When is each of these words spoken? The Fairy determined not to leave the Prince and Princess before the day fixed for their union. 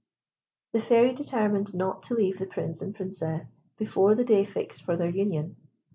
The 0.73 0.81
Fairy 0.81 1.13
determined 1.13 1.75
not 1.75 2.01
to 2.05 2.15
leave 2.15 2.39
the 2.39 2.47
Prince 2.47 2.81
and 2.81 2.95
Princess 2.95 3.53
before 3.77 4.15
the 4.15 4.25
day 4.25 4.43
fixed 4.45 4.81
for 4.81 4.97
their 4.97 5.11
union. 5.11 5.57